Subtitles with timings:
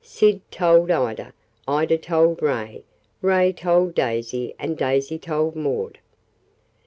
[0.03, 1.31] Sid told Ida,
[1.67, 2.83] Ida told Ray,
[3.21, 5.99] Ray told Daisy and Daisy told Maud.